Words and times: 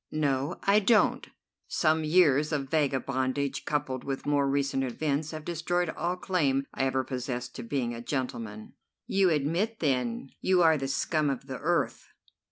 "No, 0.09 0.57
I 0.63 0.79
don't. 0.79 1.27
Some 1.67 2.03
years 2.03 2.51
of 2.51 2.71
vagabondage 2.71 3.65
coupled 3.65 4.03
with 4.03 4.25
more 4.25 4.49
recent 4.49 4.83
events 4.83 5.29
have 5.29 5.45
destroyed 5.45 5.89
all 5.91 6.15
claim 6.15 6.65
I 6.73 6.85
ever 6.85 7.03
possessed 7.03 7.53
to 7.57 7.61
being 7.63 7.93
a 7.93 8.01
gentleman." 8.01 8.73
"You 9.05 9.29
admit, 9.29 9.77
then, 9.79 10.31
you 10.41 10.63
are 10.63 10.75
the 10.79 10.87
scum 10.87 11.29
of 11.29 11.45
the 11.45 11.59
earth." 11.59 12.07